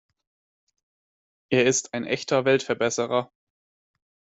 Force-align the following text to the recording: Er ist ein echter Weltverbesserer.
Er 1.51 1.67
ist 1.67 1.93
ein 1.93 2.05
echter 2.05 2.43
Weltverbesserer. 2.43 3.31